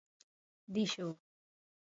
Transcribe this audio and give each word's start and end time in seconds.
Díxoo. 0.73 1.13